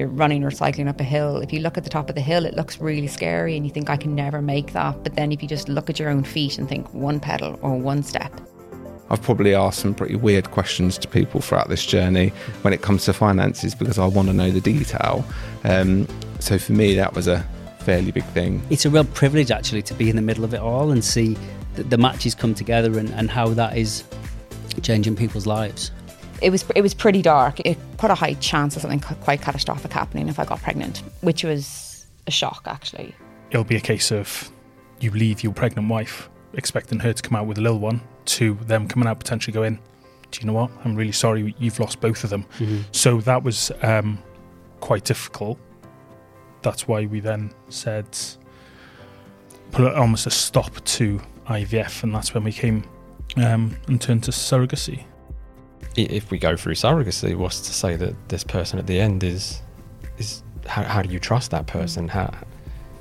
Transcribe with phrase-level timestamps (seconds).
[0.00, 2.20] you're running or cycling up a hill, if you look at the top of the
[2.20, 5.04] hill, it looks really scary and you think, I can never make that.
[5.04, 7.78] But then if you just look at your own feet and think one pedal or
[7.78, 8.32] one step,
[9.10, 12.28] I've probably asked some pretty weird questions to people throughout this journey
[12.62, 15.24] when it comes to finances because I want to know the detail.
[15.64, 16.06] Um,
[16.38, 17.44] so for me, that was a
[17.80, 18.62] fairly big thing.
[18.70, 21.36] It's a real privilege actually to be in the middle of it all and see
[21.74, 24.04] the, the matches come together and, and how that is
[24.82, 25.90] changing people's lives.
[26.42, 27.60] It was it was pretty dark.
[27.60, 31.44] It put a high chance of something quite catastrophic happening if I got pregnant, which
[31.44, 33.14] was a shock actually.
[33.50, 34.50] It'll be a case of
[35.00, 38.54] you leave your pregnant wife expecting her to come out with a little one to
[38.54, 39.78] them coming out potentially going,
[40.30, 40.70] do you know what?
[40.84, 42.46] I'm really sorry you've lost both of them.
[42.92, 44.22] So that was um,
[44.80, 45.58] quite difficult.
[46.62, 48.06] That's why we then said
[49.72, 52.84] put almost a stop to IVF, and that's when we came
[53.36, 55.04] um, and turned to surrogacy.
[56.08, 59.24] I- If we go through surrogacy, what's to say that this person at the end
[59.24, 59.60] is
[60.18, 62.08] is how, how do you trust that person?
[62.08, 62.32] How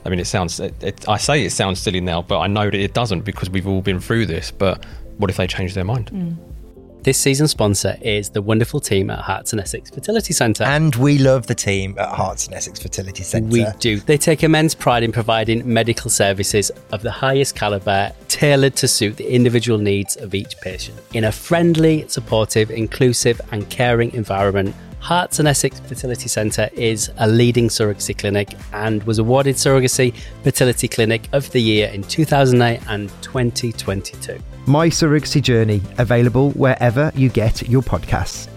[0.06, 0.60] I mean, it sounds.
[0.60, 3.50] It, it, I say it sounds silly now, but I know that it doesn't because
[3.50, 4.50] we've all been through this.
[4.50, 4.86] But
[5.18, 6.10] what if they change their mind?
[6.12, 6.38] Mm.
[7.04, 10.66] This season's sponsor is the wonderful team at Herts and Essex Fertility Centre.
[10.66, 13.50] And we love the team at Herts and Essex Fertility Centre.
[13.50, 14.00] We do.
[14.02, 19.18] They take immense pride in providing medical services of the highest calibre, tailored to suit
[19.18, 20.98] the individual needs of each patient.
[21.14, 27.28] In a friendly, supportive, inclusive, and caring environment, Herts and Essex Fertility Centre is a
[27.28, 33.10] leading surrogacy clinic and was awarded Surrogacy Fertility Clinic of the Year in 2008 and
[33.22, 34.40] 2022.
[34.68, 38.48] My Surrogacy Journey, available wherever you get your podcasts.